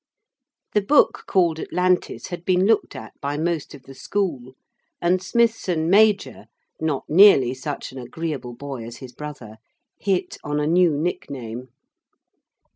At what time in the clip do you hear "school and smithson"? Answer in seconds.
3.93-5.91